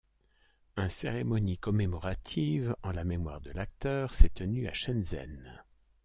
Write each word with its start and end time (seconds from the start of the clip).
Un 0.77 0.89
cérémonie 0.89 1.59
commémorative 1.59 2.75
en 2.81 2.91
la 2.91 3.03
mémoire 3.03 3.39
de 3.39 3.51
l'acteur 3.51 4.15
s'est 4.15 4.29
tenue 4.33 4.67
à 4.67 4.73
Shenzhen. 4.73 5.61